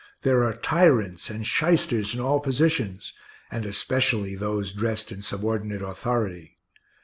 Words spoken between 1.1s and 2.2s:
and shysters in